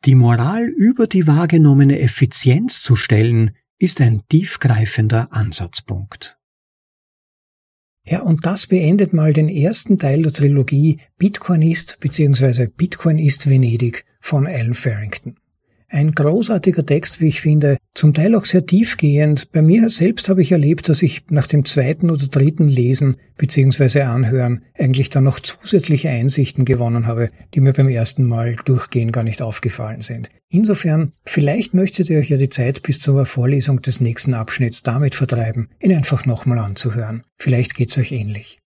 [0.06, 6.38] Die Moral über die wahrgenommene Effizienz zu stellen, ist ein tiefgreifender Ansatzpunkt.
[8.06, 12.68] Ja, und das beendet mal den ersten Teil der Trilogie Bitcoin ist bzw.
[12.68, 15.39] Bitcoin ist Venedig von Alan Farrington.
[15.92, 19.52] Ein großartiger Text, wie ich finde, zum Teil auch sehr tiefgehend.
[19.52, 24.04] Bei mir selbst habe ich erlebt, dass ich nach dem zweiten oder dritten Lesen bzw.
[24.04, 29.24] Anhören eigentlich dann noch zusätzliche Einsichten gewonnen habe, die mir beim ersten Mal durchgehen gar
[29.24, 30.30] nicht aufgefallen sind.
[30.50, 35.16] Insofern, vielleicht möchtet ihr euch ja die Zeit bis zur Vorlesung des nächsten Abschnitts damit
[35.16, 37.24] vertreiben, ihn einfach nochmal anzuhören.
[37.38, 38.59] Vielleicht geht's euch ähnlich.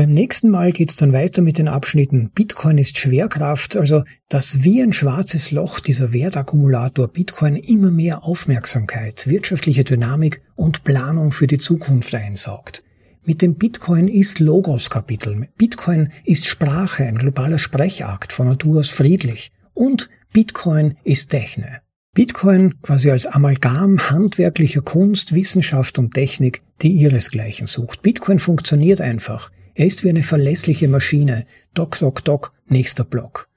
[0.00, 4.80] Beim nächsten Mal geht's dann weiter mit den Abschnitten Bitcoin ist Schwerkraft, also dass wie
[4.80, 11.58] ein schwarzes Loch dieser Wertakkumulator Bitcoin immer mehr Aufmerksamkeit, wirtschaftliche Dynamik und Planung für die
[11.58, 12.82] Zukunft einsaugt.
[13.26, 15.48] Mit dem Bitcoin ist Logos Kapitel.
[15.58, 19.52] Bitcoin ist Sprache, ein globaler Sprechakt, von Natur aus friedlich.
[19.74, 21.82] Und Bitcoin ist Techne.
[22.14, 28.00] Bitcoin quasi als Amalgam handwerklicher Kunst, Wissenschaft und Technik, die ihresgleichen sucht.
[28.00, 29.50] Bitcoin funktioniert einfach.
[29.74, 31.46] Er ist wie eine verlässliche Maschine.
[31.74, 33.48] Doc, doc, doc, nächster Block.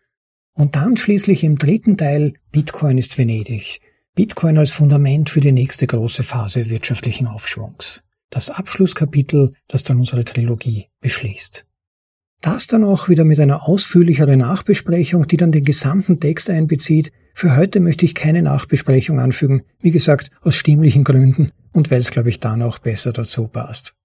[0.54, 3.82] Und dann schließlich im dritten Teil Bitcoin ist Venedig.
[4.16, 8.04] Bitcoin als Fundament für die nächste große Phase wirtschaftlichen Aufschwungs.
[8.30, 11.66] Das Abschlusskapitel, das dann unsere Trilogie beschließt.
[12.42, 17.12] Das dann auch wieder mit einer ausführlicheren Nachbesprechung, die dann den gesamten Text einbezieht.
[17.34, 22.12] Für heute möchte ich keine Nachbesprechung anfügen, wie gesagt, aus stimmlichen Gründen und weil es,
[22.12, 23.96] glaube ich, dann auch besser dazu passt.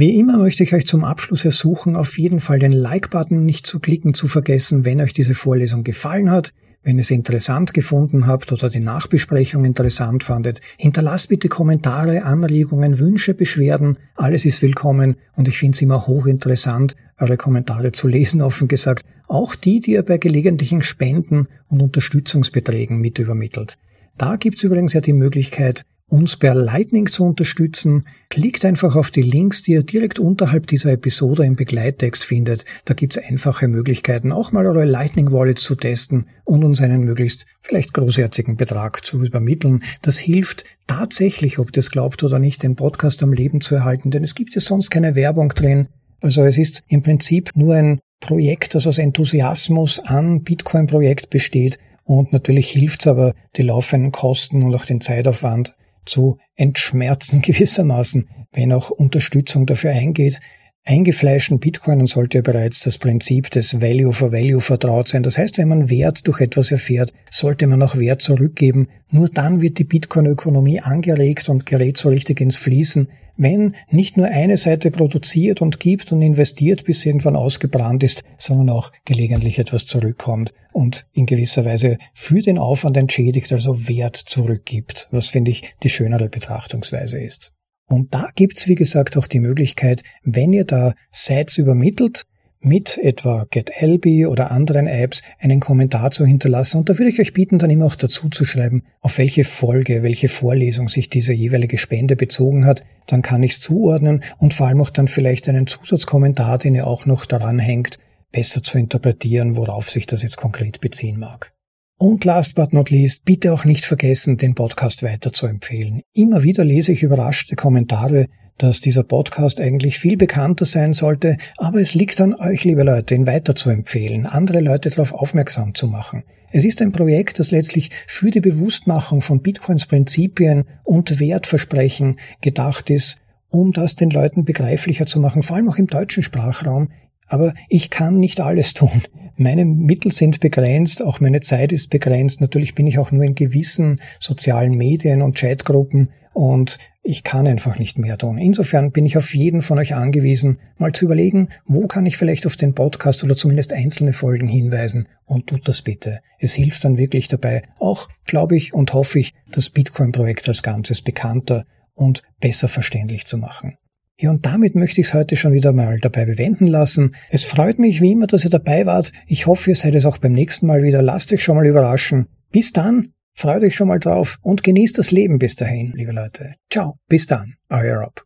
[0.00, 3.80] Wie immer möchte ich euch zum Abschluss ersuchen, auf jeden Fall den Like-Button nicht zu
[3.80, 6.54] klicken zu vergessen, wenn euch diese Vorlesung gefallen hat.
[6.84, 13.00] Wenn ihr es interessant gefunden habt oder die Nachbesprechung interessant fandet, hinterlasst bitte Kommentare, Anregungen,
[13.00, 13.98] Wünsche, Beschwerden.
[14.14, 19.04] Alles ist willkommen und ich finde es immer hochinteressant, eure Kommentare zu lesen, offen gesagt.
[19.26, 23.74] Auch die, die ihr bei gelegentlichen Spenden und Unterstützungsbeträgen mit übermittelt.
[24.16, 29.22] Da gibt's übrigens ja die Möglichkeit, uns per Lightning zu unterstützen, klickt einfach auf die
[29.22, 32.64] Links, die ihr direkt unterhalb dieser Episode im Begleittext findet.
[32.86, 37.44] Da gibt's einfache Möglichkeiten, auch mal eure Lightning Wallets zu testen und uns einen möglichst
[37.60, 39.82] vielleicht großherzigen Betrag zu übermitteln.
[40.00, 44.24] Das hilft tatsächlich, ob es glaubt oder nicht, den Podcast am Leben zu erhalten, denn
[44.24, 45.88] es gibt ja sonst keine Werbung drin.
[46.20, 51.78] Also es ist im Prinzip nur ein Projekt, das aus Enthusiasmus an Bitcoin-Projekt besteht.
[52.04, 55.74] Und natürlich hilft's aber, die laufenden Kosten und auch den Zeitaufwand
[56.08, 60.40] zu entschmerzen gewissermaßen, wenn auch Unterstützung dafür eingeht.
[60.84, 65.22] Eingefleischten Bitcoinen sollte bereits das Prinzip des Value for Value vertraut sein.
[65.22, 68.88] Das heißt, wenn man Wert durch etwas erfährt, sollte man auch Wert zurückgeben.
[69.10, 73.08] Nur dann wird die Bitcoin-Ökonomie angeregt und gerät so richtig ins Fließen,
[73.38, 78.22] wenn nicht nur eine Seite produziert und gibt und investiert, bis sie irgendwann ausgebrannt ist,
[78.36, 84.16] sondern auch gelegentlich etwas zurückkommt und in gewisser Weise für den Aufwand entschädigt, also Wert
[84.16, 87.52] zurückgibt, was finde ich die schönere Betrachtungsweise ist.
[87.88, 92.24] Und da gibt's wie gesagt, auch die Möglichkeit, wenn ihr da Sites übermittelt,
[92.60, 96.78] mit etwa GetLB oder anderen Apps einen Kommentar zu hinterlassen.
[96.78, 100.02] Und da würde ich euch bitten, dann immer auch dazu zu schreiben, auf welche Folge,
[100.02, 102.84] welche Vorlesung sich diese jeweilige Spende bezogen hat.
[103.06, 106.86] Dann kann ich es zuordnen und vor allem auch dann vielleicht einen Zusatzkommentar, den ihr
[106.86, 107.98] auch noch daran hängt,
[108.32, 111.52] besser zu interpretieren, worauf sich das jetzt konkret beziehen mag.
[112.00, 116.02] Und last but not least, bitte auch nicht vergessen, den Podcast weiter zu empfehlen.
[116.12, 118.26] Immer wieder lese ich überraschte Kommentare,
[118.58, 123.14] dass dieser Podcast eigentlich viel bekannter sein sollte, aber es liegt an euch, liebe Leute,
[123.14, 126.24] ihn weiter zu empfehlen, andere Leute darauf aufmerksam zu machen.
[126.50, 132.90] Es ist ein Projekt, das letztlich für die Bewusstmachung von Bitcoins Prinzipien und Wertversprechen gedacht
[132.90, 133.18] ist,
[133.50, 136.90] um das den Leuten begreiflicher zu machen, vor allem auch im deutschen Sprachraum.
[137.26, 139.02] Aber ich kann nicht alles tun.
[139.36, 142.40] Meine Mittel sind begrenzt, auch meine Zeit ist begrenzt.
[142.40, 146.08] Natürlich bin ich auch nur in gewissen sozialen Medien und Chatgruppen
[146.38, 148.38] und ich kann einfach nicht mehr tun.
[148.38, 152.46] Insofern bin ich auf jeden von euch angewiesen, mal zu überlegen, wo kann ich vielleicht
[152.46, 156.20] auf den Podcast oder zumindest einzelne Folgen hinweisen und tut das bitte.
[156.38, 161.02] Es hilft dann wirklich dabei, auch glaube ich und hoffe ich, das Bitcoin-Projekt als Ganzes
[161.02, 163.76] bekannter und besser verständlich zu machen.
[164.20, 167.16] Ja, und damit möchte ich es heute schon wieder mal dabei bewenden lassen.
[167.30, 169.10] Es freut mich wie immer, dass ihr dabei wart.
[169.26, 171.02] Ich hoffe, ihr seid es auch beim nächsten Mal wieder.
[171.02, 172.28] Lasst euch schon mal überraschen.
[172.52, 176.56] Bis dann, Freut euch schon mal drauf und genießt das Leben bis dahin, liebe Leute.
[176.72, 178.24] Ciao, bis dann, euer Rob.